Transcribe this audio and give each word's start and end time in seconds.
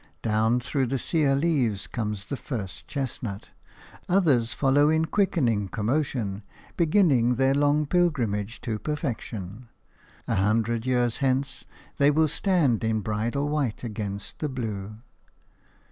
Down 0.23 0.59
through 0.59 0.87
the 0.87 0.97
sere 0.97 1.35
leaves 1.35 1.85
comes 1.85 2.25
the 2.29 2.35
first 2.35 2.87
chestnut; 2.87 3.49
others 4.09 4.51
follow 4.51 4.89
in 4.89 5.05
quickening 5.05 5.67
commotion, 5.67 6.41
beginning 6.75 7.35
their 7.35 7.53
long 7.53 7.85
pilgrimage 7.85 8.61
to 8.61 8.79
perfection; 8.79 9.69
a 10.27 10.33
hundred 10.37 10.87
years 10.87 11.17
hence 11.17 11.65
they 11.97 12.09
will 12.09 12.27
stand 12.27 12.83
in 12.83 13.01
bridal 13.01 13.47
white 13.47 13.83
against 13.83 14.39
the 14.39 14.49
blue. 14.49 14.95